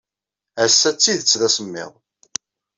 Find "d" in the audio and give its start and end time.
0.91-0.97, 1.39-1.41